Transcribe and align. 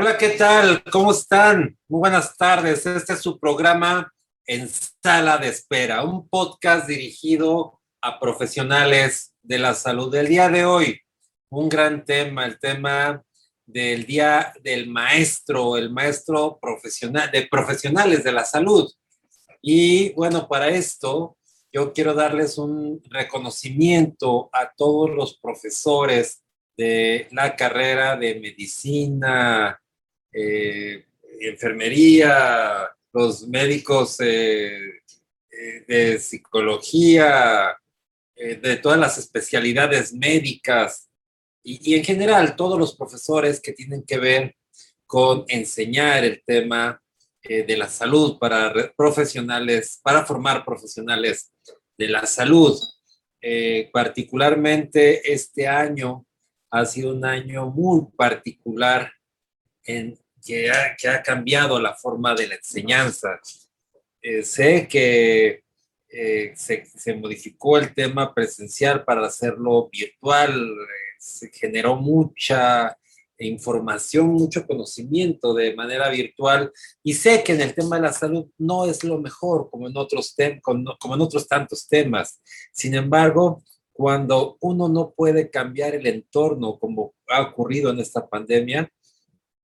Hola, 0.00 0.16
¿qué 0.16 0.28
tal? 0.28 0.84
¿Cómo 0.92 1.10
están? 1.10 1.76
Muy 1.88 1.98
buenas 1.98 2.36
tardes. 2.36 2.86
Este 2.86 3.14
es 3.14 3.20
su 3.20 3.36
programa 3.36 4.08
En 4.46 4.68
Sala 5.02 5.38
de 5.38 5.48
Espera, 5.48 6.04
un 6.04 6.28
podcast 6.28 6.86
dirigido 6.86 7.80
a 8.00 8.20
profesionales 8.20 9.34
de 9.42 9.58
la 9.58 9.74
salud. 9.74 10.12
Del 10.12 10.28
día 10.28 10.48
de 10.50 10.64
hoy, 10.64 11.00
un 11.50 11.68
gran 11.68 12.04
tema, 12.04 12.46
el 12.46 12.60
tema 12.60 13.24
del 13.66 14.06
día 14.06 14.52
del 14.62 14.88
maestro, 14.88 15.76
el 15.76 15.90
maestro 15.90 16.60
profesional, 16.62 17.28
de 17.32 17.48
profesionales 17.48 18.22
de 18.22 18.30
la 18.30 18.44
salud. 18.44 18.88
Y 19.60 20.12
bueno, 20.12 20.46
para 20.46 20.68
esto 20.68 21.36
yo 21.72 21.92
quiero 21.92 22.14
darles 22.14 22.56
un 22.56 23.02
reconocimiento 23.10 24.48
a 24.52 24.72
todos 24.76 25.10
los 25.10 25.36
profesores 25.40 26.44
de 26.76 27.26
la 27.32 27.56
carrera 27.56 28.16
de 28.16 28.38
medicina, 28.38 29.76
eh, 30.40 31.04
enfermería, 31.40 32.88
los 33.12 33.48
médicos 33.48 34.20
eh, 34.20 35.00
eh, 35.50 35.84
de 35.86 36.18
psicología, 36.18 37.76
de 38.36 38.76
todas 38.76 39.00
las 39.00 39.18
especialidades 39.18 40.12
médicas 40.12 41.08
y, 41.64 41.96
en 41.96 42.04
general 42.04 42.54
todos 42.54 42.78
los 42.78 42.94
profesores 42.96 43.60
que 43.60 43.72
tienen 43.72 44.04
que 44.04 44.18
ver 44.18 44.54
con 45.06 45.44
enseñar 45.48 46.24
el 46.24 46.40
tema 46.46 47.02
de 47.42 47.76
la 47.76 47.88
salud 47.88 48.38
para 48.38 48.72
profesionales, 48.96 49.98
para 50.04 50.24
formar 50.24 50.64
profesionales 50.64 51.52
de 51.96 52.08
la 52.08 52.26
salud. 52.26 52.78
particularmente 53.92 55.32
este 55.32 55.66
año 55.66 56.24
ha 56.70 56.84
sido 56.86 57.12
un 57.16 57.24
año 57.24 57.66
muy 57.70 58.06
particular 58.16 59.12
en 59.82 60.16
que 60.48 60.70
ha, 60.70 60.96
que 60.96 61.08
ha 61.08 61.22
cambiado 61.22 61.78
la 61.78 61.94
forma 61.94 62.34
de 62.34 62.48
la 62.48 62.54
enseñanza. 62.54 63.38
Eh, 64.22 64.42
sé 64.42 64.88
que 64.88 65.62
eh, 66.08 66.52
se, 66.56 66.86
se, 66.86 67.14
modificó 67.14 67.76
el 67.76 67.92
tema 67.92 68.34
presencial 68.34 69.04
para 69.04 69.26
hacerlo 69.26 69.90
virtual, 69.92 70.58
eh, 70.58 71.16
se 71.18 71.50
generó 71.50 71.96
mucha 71.96 72.96
información, 73.40 74.28
mucho 74.28 74.66
conocimiento 74.66 75.52
de 75.52 75.74
manera 75.74 76.08
virtual 76.08 76.72
y 77.04 77.12
sé 77.12 77.44
que 77.44 77.52
en 77.52 77.60
el 77.60 77.74
tema 77.74 77.96
de 77.96 78.02
la 78.02 78.12
salud 78.12 78.46
no 78.56 78.86
es 78.86 79.04
lo 79.04 79.20
mejor 79.20 79.68
como 79.70 79.86
en 79.86 79.96
otros, 79.98 80.34
como 80.62 81.14
en 81.14 81.20
otros 81.20 81.46
tantos 81.46 81.86
temas. 81.86 82.40
Sin 82.72 82.94
embargo, 82.94 83.62
cuando 83.92 84.56
uno 84.60 84.88
no 84.88 85.10
puede 85.10 85.50
cambiar 85.50 85.94
el 85.94 86.06
entorno 86.06 86.78
como 86.78 87.14
ha 87.28 87.42
ocurrido 87.42 87.90
en 87.90 88.00
esta 88.00 88.26
pandemia, 88.26 88.90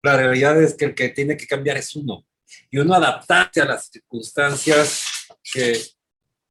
la 0.04 0.18
realidad 0.18 0.62
es 0.62 0.76
que 0.76 0.86
el 0.86 0.96
que 0.96 1.10
tiene 1.10 1.38
que 1.38 1.48
cambiar 1.48 1.78
es 1.78 1.96
uno. 1.96 2.26
Y 2.70 2.78
uno 2.78 2.94
adaptarse 2.94 3.62
a 3.62 3.66
las 3.66 3.88
circunstancias 3.88 5.04
que 5.44 5.74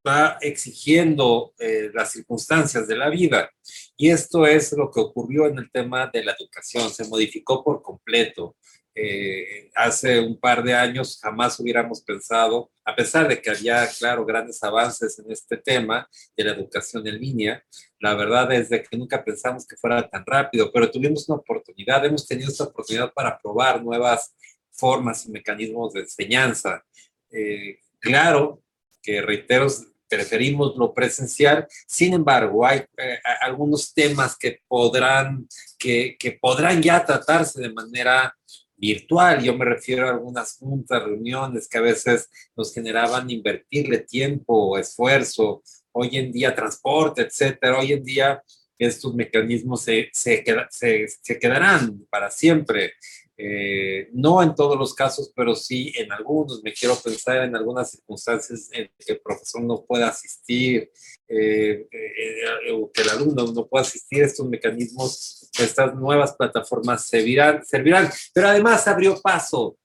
va 0.07 0.39
exigiendo 0.41 1.53
eh, 1.59 1.91
las 1.93 2.13
circunstancias 2.13 2.87
de 2.87 2.97
la 2.97 3.09
vida. 3.09 3.51
Y 3.97 4.11
esto 4.11 4.47
es 4.47 4.73
lo 4.73 4.91
que 4.91 5.01
ocurrió 5.01 5.47
en 5.47 5.59
el 5.59 5.71
tema 5.71 6.09
de 6.13 6.25
la 6.25 6.37
educación. 6.39 6.91
Se 6.91 7.09
modificó 7.09 7.65
por 7.65 7.83
completo. 7.83 8.57
Eh, 8.99 9.71
hace 9.75 10.21
un 10.21 10.41
par 10.41 10.63
de 10.63 10.73
años 10.73 11.19
jamás 11.21 11.61
hubiéramos 11.61 12.01
pensado, 12.01 12.71
a 12.83 12.97
pesar 12.97 13.29
de 13.29 13.43
que 13.43 13.51
había, 13.51 13.87
claro, 13.89 14.25
grandes 14.25 14.63
avances 14.63 15.19
en 15.19 15.31
este 15.31 15.59
tema 15.59 16.09
de 16.35 16.45
la 16.45 16.53
educación 16.53 17.07
en 17.07 17.21
línea, 17.21 17.63
la 18.01 18.15
verdad 18.15 18.51
es 18.53 18.71
de 18.71 18.83
que 18.83 18.97
nunca 18.97 19.23
pensamos 19.23 19.67
que 19.67 19.77
fuera 19.77 20.09
tan 20.09 20.25
rápido, 20.25 20.73
pero 20.73 20.91
tuvimos 20.91 21.29
una 21.29 21.39
oportunidad, 21.39 21.66
hemos 21.77 22.27
tenido 22.27 22.51
esta 22.51 22.65
oportunidad 22.65 23.13
para 23.13 23.39
probar 23.39 23.83
nuevas 23.83 24.35
formas 24.73 25.27
y 25.27 25.31
mecanismos 25.31 25.93
de 25.93 26.01
enseñanza. 26.01 26.85
Eh, 27.31 27.81
claro 27.99 28.63
que, 29.03 29.23
reitero, 29.23 29.67
preferimos 30.09 30.77
lo 30.77 30.95
presencial, 30.95 31.67
sin 31.87 32.15
embargo, 32.15 32.65
hay 32.65 32.85
eh, 32.97 33.19
algunos 33.41 33.93
temas 33.93 34.37
que 34.37 34.61
podrán, 34.69 35.49
que, 35.79 36.17
que 36.19 36.33
podrán 36.33 36.81
ya 36.81 37.05
tratarse 37.05 37.61
de 37.61 37.73
manera 37.73 38.35
virtual. 38.77 39.43
Yo 39.43 39.57
me 39.57 39.65
refiero 39.65 40.07
a 40.07 40.13
algunas 40.13 40.57
juntas, 40.59 41.03
reuniones 41.03 41.69
que 41.69 41.79
a 41.79 41.83
veces 41.83 42.29
nos 42.55 42.73
generaban 42.73 43.29
invertirle 43.31 43.99
tiempo, 43.99 44.79
esfuerzo, 44.79 45.63
hoy 45.93 46.17
en 46.19 46.31
día 46.31 46.55
transporte, 46.55 47.23
etcétera. 47.23 47.79
Hoy 47.79 47.93
en 47.93 48.05
día 48.05 48.43
estos 48.79 49.15
mecanismos 49.15 49.83
se, 49.83 50.11
se, 50.13 50.45
se, 50.71 51.39
quedarán 51.39 52.07
para 52.11 52.31
siempre. 52.31 52.95
Eh, 53.39 54.09
no 54.15 54.43
en 54.43 54.55
todos 54.55 54.79
los 54.79 54.95
casos, 54.95 55.31
pero 55.35 55.55
sí 55.55 55.93
en 55.97 56.11
algunos. 56.13 56.63
Me 56.63 56.73
quiero 56.73 56.97
pensar 56.97 57.45
en 57.45 57.55
algunas 57.55 57.91
circunstancias 57.91 58.71
en 58.73 58.91
que 58.99 59.13
el 59.13 59.21
profesor 59.21 59.63
no 59.63 59.85
pueda 59.85 60.09
asistir, 60.09 60.91
eh, 61.29 61.87
eh, 61.91 62.73
o 62.73 62.91
que 62.91 63.03
el 63.03 63.11
alumno 63.11 63.53
no 63.53 63.67
pueda 63.67 63.83
asistir. 63.83 64.23
Estos 64.23 64.49
mecanismos, 64.49 65.51
estas 65.59 65.95
nuevas 65.95 66.35
plataformas 66.35 67.07
servirán, 67.07 67.65
servirán. 67.65 68.11
Pero 68.33 68.49
además 68.49 68.87
abrió 68.89 69.21
paso 69.21 69.77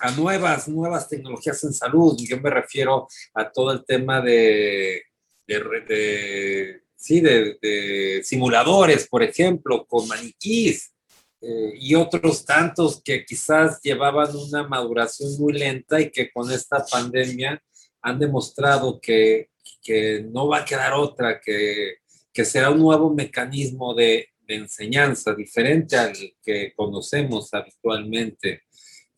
a 0.00 0.10
nuevas, 0.12 0.68
nuevas 0.68 1.08
tecnologías 1.08 1.62
en 1.64 1.72
salud. 1.72 2.16
Yo 2.18 2.40
me 2.40 2.50
refiero 2.50 3.06
a 3.34 3.50
todo 3.50 3.72
el 3.72 3.84
tema 3.84 4.20
de, 4.20 5.02
de, 5.46 6.82
sí, 7.00 7.20
de 7.20 8.20
simuladores, 8.22 9.08
por 9.08 9.22
ejemplo, 9.22 9.86
con 9.86 10.06
maniquís 10.06 10.92
eh, 11.42 11.72
y 11.80 11.94
otros 11.94 12.44
tantos 12.44 13.00
que 13.02 13.24
quizás 13.24 13.80
llevaban 13.82 14.28
una 14.36 14.68
maduración 14.68 15.30
muy 15.38 15.54
lenta 15.54 15.98
y 15.98 16.10
que 16.10 16.30
con 16.30 16.50
esta 16.52 16.84
pandemia 16.84 17.62
han 18.02 18.18
demostrado 18.18 19.00
que, 19.00 19.48
que 19.82 20.26
no 20.30 20.48
va 20.48 20.58
a 20.58 20.64
quedar 20.66 20.92
otra, 20.92 21.40
que, 21.40 21.96
que 22.30 22.44
será 22.44 22.70
un 22.70 22.80
nuevo 22.80 23.14
mecanismo 23.14 23.94
de, 23.94 24.28
de, 24.46 24.54
enseñanza 24.54 25.34
diferente 25.34 25.96
al 25.96 26.12
que 26.42 26.74
conocemos 26.76 27.54
habitualmente. 27.54 28.64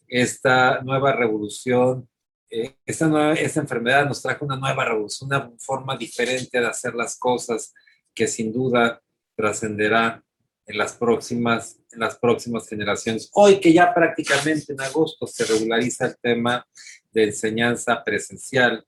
Esta 0.07 0.81
nueva 0.83 1.13
revolución, 1.13 2.09
eh, 2.53 2.77
esta, 2.85 3.09
nueva, 3.09 3.33
esta 3.33 3.61
enfermedad 3.61 4.07
nos 4.07 4.21
trajo 4.21 4.45
una 4.45 4.57
nueva 4.57 4.85
revolución, 4.85 5.29
una 5.29 5.51
forma 5.59 5.97
diferente 5.97 6.61
de 6.61 6.67
hacer 6.67 6.95
las 6.95 7.19
cosas 7.19 7.73
que 8.15 8.27
sin 8.27 8.53
duda 8.53 9.01
trascenderá 9.35 10.23
en 10.67 10.77
las 10.77 10.93
próximas, 10.93 11.79
en 11.91 12.01
las 12.01 12.19
próximas 12.19 12.69
generaciones. 12.69 13.31
Hoy 13.33 13.59
que 13.59 13.73
ya 13.73 13.95
prácticamente 13.95 14.75
en 14.75 14.81
agosto 14.83 15.27
se 15.27 15.47
regulariza 15.47 16.07
el 16.07 16.17
tema 16.19 16.67
de 17.11 17.25
enseñanza 17.25 18.05
presencial, 18.05 18.85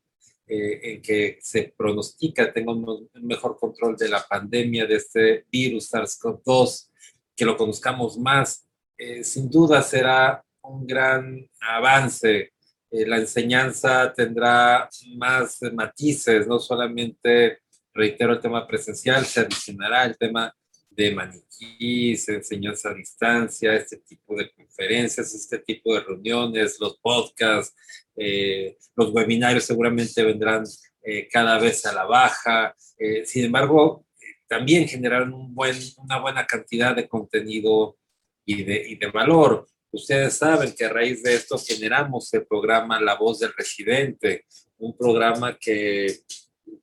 eh, 0.46 0.80
en 0.82 1.02
que 1.02 1.38
se 1.40 1.74
pronostica, 1.74 2.52
tengo 2.52 2.72
un 2.72 3.08
mejor 3.22 3.56
control 3.58 3.96
de 3.96 4.10
la 4.10 4.22
pandemia 4.28 4.84
de 4.84 4.96
este 4.96 5.46
virus 5.50 5.90
SARS-CoV-2, 5.90 6.90
que 7.34 7.46
lo 7.46 7.56
conozcamos 7.56 8.18
más, 8.18 8.66
eh, 8.98 9.24
sin 9.24 9.48
duda 9.48 9.80
será 9.80 10.44
un 10.62 10.86
gran 10.86 11.48
avance. 11.60 12.52
Eh, 12.94 13.04
la 13.06 13.16
enseñanza 13.16 14.12
tendrá 14.12 14.88
más 15.16 15.58
matices, 15.72 16.46
no 16.46 16.60
solamente, 16.60 17.58
reitero, 17.92 18.34
el 18.34 18.40
tema 18.40 18.64
presencial, 18.68 19.26
se 19.26 19.40
adicionará 19.40 20.04
el 20.04 20.16
tema 20.16 20.54
de 20.90 21.12
maniquís, 21.12 22.28
enseñanza 22.28 22.90
a 22.90 22.94
distancia, 22.94 23.74
este 23.74 23.96
tipo 23.96 24.36
de 24.36 24.48
conferencias, 24.52 25.34
este 25.34 25.58
tipo 25.58 25.92
de 25.92 26.02
reuniones, 26.02 26.78
los 26.78 26.96
podcasts, 26.98 27.74
eh, 28.14 28.76
los 28.94 29.10
webinarios 29.10 29.64
seguramente 29.64 30.22
vendrán 30.22 30.62
eh, 31.02 31.26
cada 31.28 31.58
vez 31.58 31.84
a 31.86 31.92
la 31.92 32.04
baja. 32.04 32.76
Sin 33.24 33.46
embargo, 33.46 34.06
también 34.46 34.86
generarán 34.86 35.34
una 35.34 36.20
buena 36.20 36.46
cantidad 36.46 36.94
de 36.94 37.08
contenido 37.08 37.98
y 38.44 38.62
de 38.62 39.10
valor. 39.12 39.66
Ustedes 39.94 40.34
saben 40.34 40.74
que 40.74 40.84
a 40.84 40.88
raíz 40.88 41.22
de 41.22 41.34
esto 41.34 41.56
generamos 41.56 42.32
el 42.34 42.44
programa 42.46 43.00
La 43.00 43.14
Voz 43.14 43.38
del 43.38 43.52
Residente, 43.56 44.44
un 44.78 44.96
programa 44.96 45.56
que 45.56 46.18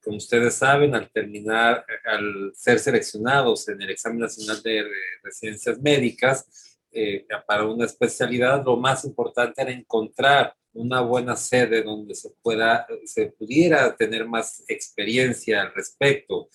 como 0.01 0.17
ustedes 0.17 0.55
saben, 0.55 0.95
al 0.95 1.11
terminar, 1.11 1.85
al 2.05 2.51
ser 2.55 2.79
seleccionados 2.79 3.67
en 3.67 3.81
el 3.81 3.89
examen 3.89 4.19
nacional 4.19 4.61
de 4.63 4.85
residencias 5.23 5.79
médicas 5.79 6.79
eh, 6.91 7.25
para 7.45 7.65
una 7.65 7.85
especialidad, 7.85 8.63
lo 8.65 8.77
más 8.77 9.03
importante 9.03 9.61
era 9.61 9.71
encontrar 9.71 10.55
una 10.73 11.01
buena 11.01 11.35
sede 11.35 11.83
donde 11.83 12.15
se 12.15 12.29
pueda, 12.41 12.87
se 13.05 13.27
pudiera 13.27 13.93
tener 13.95 14.25
más 14.25 14.63
experiencia 14.69 15.61
al 15.61 15.73
respecto. 15.73 16.47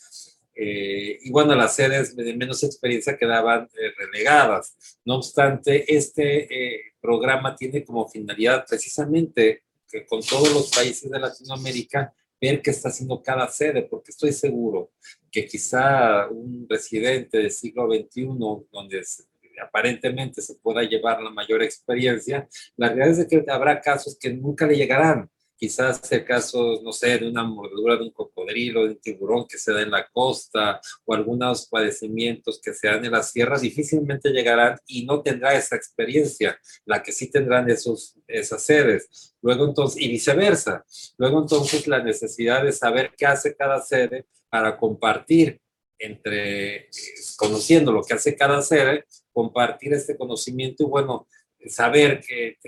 Eh, 0.56 1.18
y 1.22 1.30
bueno, 1.30 1.54
las 1.54 1.76
sedes 1.76 2.16
de 2.16 2.34
menos 2.34 2.64
experiencia 2.64 3.16
quedaban 3.16 3.68
eh, 3.74 3.92
relegadas. 3.98 4.98
No 5.04 5.16
obstante, 5.16 5.84
este 5.94 6.94
programa 7.00 7.54
tiene 7.54 7.84
como 7.84 8.08
finalidad 8.08 8.64
precisamente 8.66 9.62
que 9.88 10.06
con 10.06 10.20
todos 10.22 10.52
los 10.52 10.70
países 10.70 11.10
de 11.10 11.20
Latinoamérica 11.20 12.12
ver 12.40 12.62
qué 12.62 12.70
está 12.70 12.88
haciendo 12.88 13.22
cada 13.22 13.48
sede, 13.48 13.82
porque 13.82 14.10
estoy 14.10 14.32
seguro 14.32 14.90
que 15.30 15.46
quizá 15.46 16.28
un 16.28 16.66
residente 16.68 17.38
del 17.38 17.50
siglo 17.50 17.86
XXI, 17.86 18.26
donde 18.72 19.02
aparentemente 19.62 20.42
se 20.42 20.54
pueda 20.56 20.82
llevar 20.82 21.22
la 21.22 21.30
mayor 21.30 21.62
experiencia, 21.62 22.48
la 22.76 22.88
realidad 22.88 23.20
es 23.20 23.26
que 23.26 23.44
habrá 23.48 23.80
casos 23.80 24.16
que 24.18 24.32
nunca 24.32 24.66
le 24.66 24.76
llegarán 24.76 25.30
quizás 25.56 26.12
el 26.12 26.24
caso, 26.24 26.80
no 26.82 26.92
sé, 26.92 27.18
de 27.18 27.28
una 27.28 27.42
mordedura 27.44 27.96
de 27.96 28.02
un 28.02 28.10
cocodrilo, 28.10 28.84
de 28.84 28.90
un 28.90 29.00
tiburón 29.00 29.46
que 29.48 29.58
se 29.58 29.72
da 29.72 29.82
en 29.82 29.90
la 29.90 30.06
costa 30.08 30.80
o 31.04 31.14
algunos 31.14 31.66
padecimientos 31.68 32.60
que 32.62 32.74
se 32.74 32.88
dan 32.88 33.04
en 33.04 33.12
las 33.12 33.30
sierras, 33.30 33.62
difícilmente 33.62 34.30
llegarán 34.30 34.78
y 34.86 35.04
no 35.04 35.22
tendrá 35.22 35.54
esa 35.54 35.76
experiencia, 35.76 36.58
la 36.84 37.02
que 37.02 37.12
sí 37.12 37.30
tendrán 37.30 37.70
esos, 37.70 38.14
esas 38.26 38.62
sedes. 38.62 39.34
Luego 39.40 39.66
entonces, 39.66 40.02
y 40.02 40.08
viceversa, 40.08 40.84
luego 41.16 41.40
entonces 41.40 41.86
la 41.86 42.02
necesidad 42.02 42.62
de 42.62 42.72
saber 42.72 43.12
qué 43.16 43.26
hace 43.26 43.56
cada 43.56 43.80
sede 43.80 44.26
para 44.48 44.76
compartir 44.76 45.60
entre, 45.98 46.88
conociendo 47.36 47.90
lo 47.90 48.02
que 48.02 48.14
hace 48.14 48.36
cada 48.36 48.60
sede, 48.60 49.06
compartir 49.32 49.94
este 49.94 50.16
conocimiento 50.16 50.82
y 50.82 50.86
bueno, 50.86 51.26
saber 51.66 52.20
que... 52.20 52.58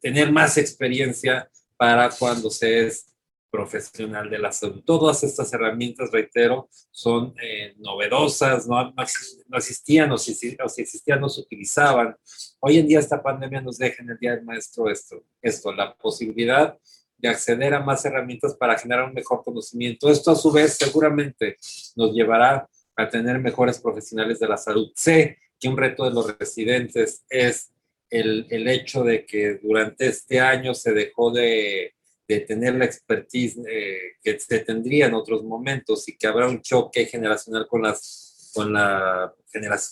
tener 0.00 0.30
más 0.30 0.56
experiencia 0.58 1.50
para 1.78 2.10
cuando 2.10 2.50
se 2.50 2.86
es 2.86 3.06
profesional 3.50 4.28
de 4.28 4.38
la 4.38 4.52
salud. 4.52 4.82
Todas 4.84 5.24
estas 5.24 5.50
herramientas, 5.54 6.10
reitero, 6.10 6.68
son 6.90 7.34
eh, 7.42 7.74
novedosas, 7.78 8.66
no, 8.66 8.92
no, 8.92 9.56
existían 9.56 10.12
o 10.12 10.18
si, 10.18 10.56
o 10.62 10.68
si, 10.68 10.82
existían 10.82 11.20
no 11.20 11.30
se 11.30 11.40
utilizaban. 11.40 12.14
Hoy 12.60 12.78
en 12.78 12.86
día 12.86 12.98
esta 12.98 13.22
pandemia 13.22 13.62
nos 13.62 13.78
deja 13.78 14.02
en 14.02 14.10
el 14.10 14.18
Día 14.18 14.32
del 14.34 14.44
Maestro 14.44 14.90
esto, 14.90 15.24
esto, 15.40 15.72
la 15.72 15.94
posibilidad 15.94 16.76
de 17.16 17.28
acceder 17.28 17.74
a 17.74 17.80
más 17.80 18.04
herramientas 18.04 18.54
para 18.54 18.78
generar 18.78 19.04
un 19.04 19.14
mejor 19.14 19.42
conocimiento. 19.42 20.10
Esto 20.10 20.32
a 20.32 20.36
su 20.36 20.52
vez 20.52 20.74
seguramente 20.74 21.56
nos 21.96 22.12
llevará 22.12 22.68
a 22.96 23.08
tener 23.08 23.38
mejores 23.38 23.80
profesionales 23.80 24.38
de 24.38 24.48
la 24.48 24.56
salud. 24.56 24.90
Sé 24.94 25.38
que 25.58 25.68
un 25.68 25.76
reto 25.76 26.04
de 26.04 26.10
los 26.10 26.36
residentes 26.38 27.24
es 27.28 27.72
el, 28.10 28.46
el, 28.50 28.68
hecho 28.68 29.04
de 29.04 29.24
que 29.26 29.58
durante 29.62 30.06
este 30.06 30.40
año 30.40 30.74
se 30.74 30.92
dejó 30.92 31.30
de, 31.30 31.94
de 32.28 32.40
tener 32.40 32.74
la 32.74 32.84
expertise 32.84 33.58
eh, 33.66 34.16
que 34.22 34.38
se 34.38 34.60
tendría 34.60 35.06
en 35.06 35.14
otros 35.14 35.42
momentos 35.44 36.06
y 36.08 36.16
que 36.16 36.26
habrá 36.26 36.46
un 36.46 36.60
choque 36.60 37.06
generacional 37.06 37.66
con, 37.66 37.82
las, 37.82 38.50
con, 38.54 38.72
la, 38.74 39.34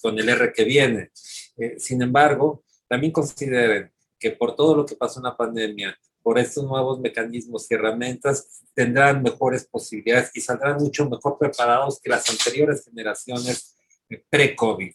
con 0.03 0.19
el 0.19 0.29
R 0.29 0.53
que 0.53 0.65
viene. 0.65 1.11
Eh, 1.57 1.77
sin 1.79 2.03
embargo, 2.03 2.63
también 2.87 3.13
consideren 3.13 3.91
que 4.19 4.33
por 4.33 4.55
todo 4.55 4.77
lo 4.77 4.87
que 4.87 4.97
pasó 4.97 5.19
en 5.21 5.25
la 5.25 5.37
pandemia, 5.37 5.99
por 6.23 6.39
estos 6.39 6.65
nuevos 6.65 7.01
mecanismos 7.01 7.71
y 7.71 7.75
herramientas, 7.75 8.63
tendrán 8.75 9.23
mejores 9.23 9.65
posibilidades 9.65 10.31
y 10.35 10.41
saldrán 10.41 10.77
mucho 10.77 11.09
mejor 11.09 11.39
preparados 11.39 12.01
que 12.01 12.11
las 12.11 12.29
anteriores 12.29 12.85
generaciones 12.85 13.77
eh, 14.11 14.23
pre-COVID. 14.29 14.93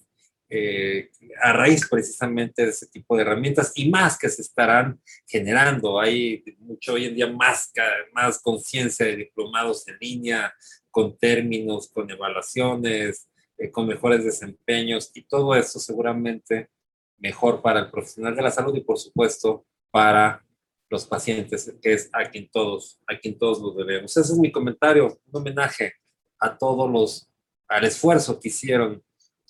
Eh, 0.53 1.09
a 1.41 1.53
raíz 1.53 1.87
precisamente 1.89 2.63
de 2.63 2.71
ese 2.71 2.85
tipo 2.87 3.15
de 3.15 3.21
herramientas 3.21 3.71
y 3.73 3.89
más 3.89 4.19
que 4.19 4.27
se 4.27 4.41
estarán 4.41 5.01
generando. 5.25 5.97
Hay 5.97 6.43
mucho 6.59 6.93
hoy 6.93 7.05
en 7.05 7.15
día 7.15 7.31
más, 7.31 7.71
más 8.11 8.41
conciencia 8.41 9.05
de 9.05 9.15
diplomados 9.15 9.87
en 9.87 9.97
línea, 10.01 10.53
con 10.89 11.17
términos, 11.17 11.89
con 11.93 12.11
evaluaciones, 12.11 13.29
eh, 13.57 13.71
con 13.71 13.87
mejores 13.87 14.25
desempeños 14.25 15.09
y 15.13 15.23
todo 15.23 15.55
eso 15.55 15.79
seguramente 15.79 16.69
mejor 17.17 17.61
para 17.61 17.79
el 17.79 17.89
profesional 17.89 18.35
de 18.35 18.41
la 18.41 18.51
salud 18.51 18.75
y 18.75 18.81
por 18.81 18.97
supuesto 18.99 19.65
para 19.89 20.45
los 20.89 21.05
pacientes, 21.05 21.73
que 21.81 21.93
es 21.93 22.09
a 22.11 22.29
quien 22.29 22.49
todos, 22.49 22.99
a 23.07 23.17
quien 23.17 23.37
todos 23.37 23.61
los 23.61 23.77
debemos. 23.77 24.17
Ese 24.17 24.33
es 24.33 24.37
mi 24.37 24.51
comentario, 24.51 25.17
un 25.27 25.39
homenaje 25.39 25.93
a 26.39 26.57
todos 26.57 26.91
los, 26.91 27.29
al 27.69 27.85
esfuerzo 27.85 28.37
que 28.37 28.49
hicieron 28.49 29.01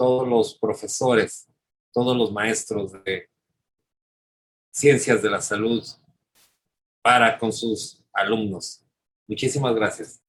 todos 0.01 0.27
los 0.27 0.57
profesores, 0.57 1.47
todos 1.93 2.17
los 2.17 2.31
maestros 2.31 2.91
de 3.03 3.29
ciencias 4.71 5.21
de 5.21 5.29
la 5.29 5.39
salud 5.39 5.83
para 7.03 7.37
con 7.37 7.53
sus 7.53 8.03
alumnos. 8.11 8.83
Muchísimas 9.27 9.75
gracias. 9.75 10.19